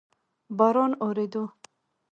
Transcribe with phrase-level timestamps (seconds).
[0.57, 1.43] باران اوورېدو؟